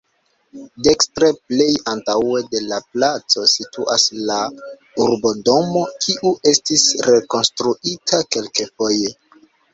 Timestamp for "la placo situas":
2.71-4.07